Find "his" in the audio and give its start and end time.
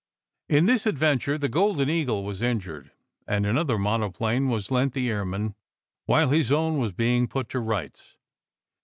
6.31-6.51